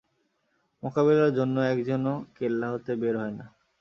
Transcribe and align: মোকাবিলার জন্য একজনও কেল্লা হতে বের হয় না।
মোকাবিলার 0.83 1.31
জন্য 1.33 1.55
একজনও 1.73 2.13
কেল্লা 2.37 2.67
হতে 2.69 2.91
বের 2.95 3.15
হয় 3.17 3.33
না। 3.39 3.45